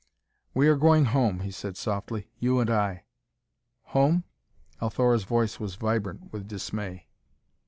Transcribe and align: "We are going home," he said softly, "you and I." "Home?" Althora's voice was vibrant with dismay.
"We 0.55 0.67
are 0.67 0.75
going 0.77 1.05
home," 1.05 1.41
he 1.41 1.51
said 1.51 1.77
softly, 1.77 2.31
"you 2.39 2.59
and 2.59 2.71
I." 2.71 3.03
"Home?" 3.93 4.23
Althora's 4.81 5.25
voice 5.25 5.59
was 5.59 5.75
vibrant 5.75 6.33
with 6.33 6.47
dismay. 6.47 7.05